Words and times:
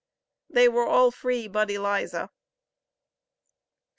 They 0.49 0.67
were 0.67 0.87
all 0.87 1.11
free 1.11 1.47
but 1.47 1.69
Eliza. 1.69 2.31